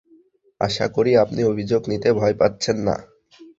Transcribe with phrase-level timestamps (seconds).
[0.61, 2.95] আশা করি আপনি অভিযোগ নিতে ভয় পাচ্ছেন না?